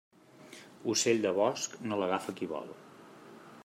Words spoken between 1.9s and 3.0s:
no l'agafa qui vol.